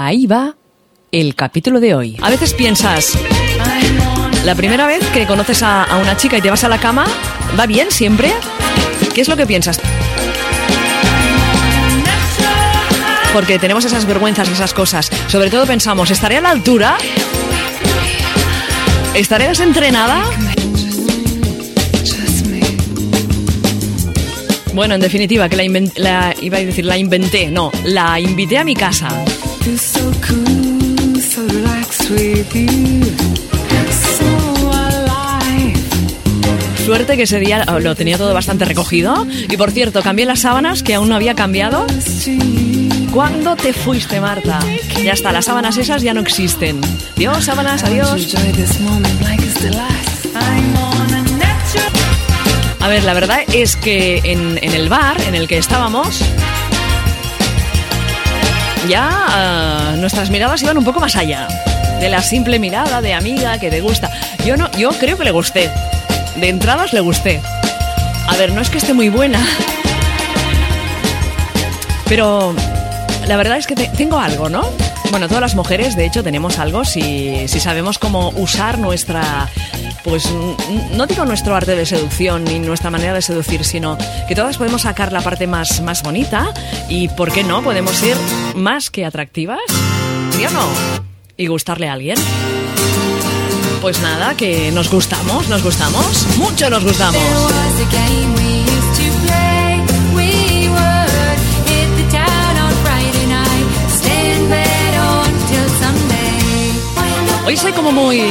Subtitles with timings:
[0.00, 0.54] Ahí va
[1.10, 2.16] el capítulo de hoy.
[2.22, 3.18] A veces piensas,
[4.44, 7.04] la primera vez que conoces a, una chica y te vas a la cama,
[7.58, 8.32] ¿va bien siempre?
[9.12, 9.80] ¿Qué es lo que piensas?
[13.32, 15.10] Porque tenemos esas vergüenzas y esas cosas.
[15.26, 16.96] Sobre todo pensamos, ¿estaré a la altura?
[19.14, 20.22] ¿Estaré desentrenada?
[24.74, 25.64] Bueno, en definitiva, que la,
[25.96, 29.08] la- iba a decir, la inventé, no, la invité a mi casa.
[36.86, 39.26] Suerte que ese día lo tenía todo bastante recogido.
[39.48, 41.86] Y por cierto, cambié las sábanas que aún no había cambiado.
[43.12, 44.58] ¿Cuándo te fuiste, Marta?
[45.04, 46.80] Ya está, las sábanas esas ya no existen.
[47.16, 48.34] Dios, sábanas, adiós.
[52.80, 56.22] A ver, la verdad es que en, en el bar en el que estábamos,
[58.86, 61.48] ya ah, nuestras miradas iban un poco más allá
[62.00, 64.10] de la simple mirada de amiga que te gusta.
[64.46, 65.70] Yo no, yo creo que le gusté.
[66.36, 67.40] De entradas le gusté.
[68.28, 69.40] A ver, no es que esté muy buena,
[72.06, 72.54] pero
[73.26, 74.68] la verdad es que te- tengo algo, ¿no?
[75.10, 79.48] Bueno, todas las mujeres, de hecho, tenemos algo si, si sabemos cómo usar nuestra,
[80.08, 80.32] pues
[80.94, 84.82] no digo nuestro arte de seducción ni nuestra manera de seducir, sino que todas podemos
[84.82, 86.52] sacar la parte más, más bonita
[86.88, 87.62] y, ¿por qué no?
[87.62, 88.16] Podemos ser
[88.54, 89.60] más que atractivas,
[90.30, 90.66] ¿sí o no?
[91.36, 92.16] Y gustarle a alguien.
[93.80, 97.22] Pues nada, que nos gustamos, nos gustamos, mucho nos gustamos.
[107.58, 108.22] Estoy como muy,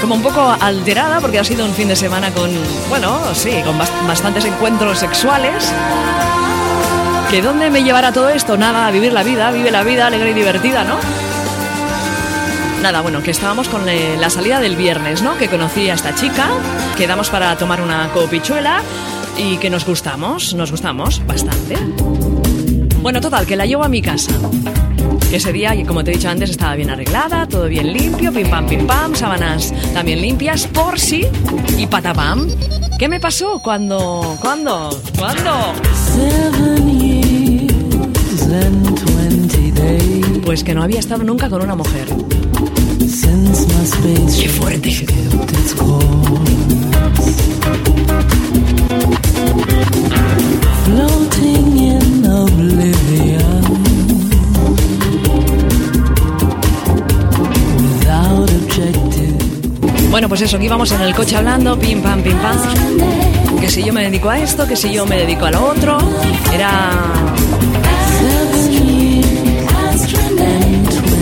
[0.00, 2.48] como un poco alterada porque ha sido un fin de semana con,
[2.88, 5.72] bueno, sí, con bast- bastantes encuentros sexuales.
[7.28, 8.56] ¿Que dónde me llevará todo esto?
[8.56, 10.94] Nada, a vivir la vida, vive la vida alegre y divertida, ¿no?
[12.80, 15.36] Nada, bueno, que estábamos con eh, la salida del viernes, ¿no?
[15.36, 16.46] Que conocí a esta chica,
[16.96, 18.80] quedamos para tomar una copichuela
[19.36, 21.76] y que nos gustamos, nos gustamos bastante.
[23.02, 24.30] Bueno, total, que la llevo a mi casa.
[25.30, 28.48] Que ese día, como te he dicho antes, estaba bien arreglada, todo bien limpio, pim
[28.48, 31.26] pam, pim pam, sábanas también limpias, por si
[31.76, 32.48] y patapam.
[32.98, 35.74] ¿Qué me pasó cuando, cuándo, cuándo?
[40.46, 42.08] Pues que no había estado nunca con una mujer.
[44.40, 44.90] ¡Qué fuerte!
[50.84, 51.87] Floating
[60.38, 63.58] pues eso, que íbamos en el coche hablando, pim pam, pim pam.
[63.60, 65.98] Que si yo me dedico a esto, que si yo me dedico a lo otro.
[66.54, 66.92] Era.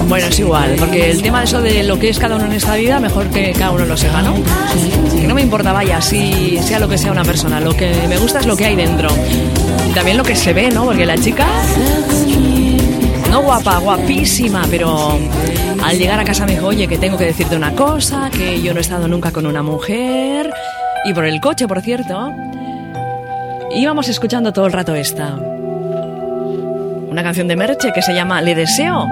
[0.06, 2.52] Bueno, es igual, porque el tema de eso de lo que es cada uno en
[2.52, 4.34] esta vida, mejor que cada uno lo sepa, ¿no?
[5.18, 8.18] Que no me importa, vaya, si sea lo que sea una persona, lo que me
[8.18, 9.08] gusta es lo que hay dentro.
[9.94, 10.84] También lo que se ve, ¿no?
[10.84, 11.46] Porque la chica
[13.30, 15.18] no guapa, guapísima, pero
[15.82, 18.72] al llegar a casa me dijo, oye, que tengo que decirte una cosa, que yo
[18.72, 20.52] no he estado nunca con una mujer.
[21.04, 22.32] Y por el coche, por cierto,
[23.74, 25.34] íbamos escuchando todo el rato esta.
[27.08, 29.06] Una canción de Merche que se llama Le Deseo.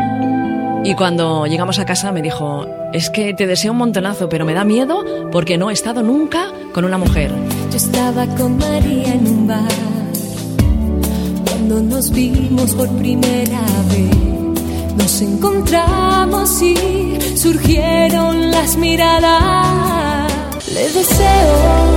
[0.84, 4.52] Y cuando llegamos a casa me dijo, es que te deseo un montonazo, pero me
[4.52, 7.32] da miedo porque no he estado nunca con una mujer.
[7.70, 9.93] Yo estaba con María en un bar
[11.66, 14.96] cuando nos vimos por primera vez.
[14.98, 16.76] Nos encontramos y
[17.38, 20.30] surgieron las miradas.
[20.74, 21.96] Le deseo,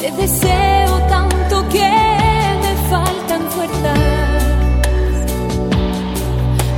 [0.00, 1.90] le deseo tanto que
[2.62, 3.98] me faltan fuerzas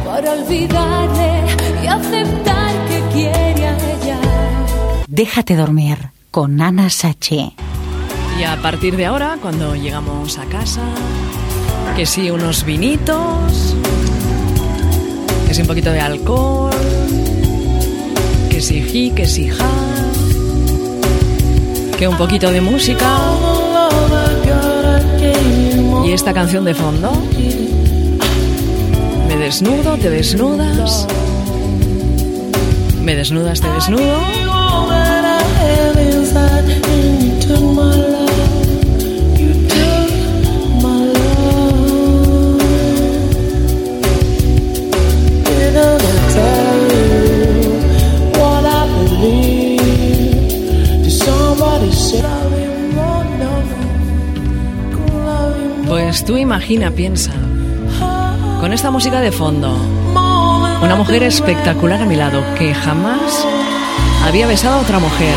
[0.07, 1.45] para olvidarle
[1.83, 4.19] y aceptar que quiere a ella.
[5.09, 5.99] Déjate dormir
[6.31, 7.53] con Ana Saché.
[8.39, 10.83] Y a partir de ahora, cuando llegamos a casa,
[11.97, 13.77] que sí unos vinitos,
[15.47, 16.73] que sí un poquito de alcohol,
[18.51, 19.71] que sí ji, que sí ja,
[21.97, 23.09] que un poquito de música
[26.05, 27.13] y esta canción de fondo.
[29.29, 31.07] Me desnudo, te desnudas.
[33.03, 34.19] Me desnudas, te desnudo.
[56.27, 57.33] Tú imagina, piensa,
[58.59, 59.77] con esta música de fondo.
[60.83, 63.47] Una mujer espectacular a mi lado que jamás
[64.25, 65.35] había besado a otra mujer.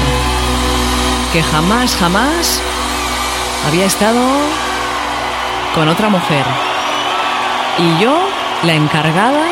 [1.33, 2.61] Que jamás, jamás
[3.67, 4.21] había estado
[5.75, 6.45] con otra mujer.
[7.79, 8.17] Y yo,
[8.63, 9.45] la encargada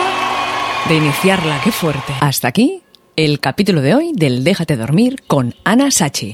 [0.87, 1.59] de iniciarla.
[1.61, 2.13] Qué fuerte.
[2.21, 2.81] Hasta aquí
[3.17, 6.23] el capítulo de hoy del Déjate dormir con Ana Sachi.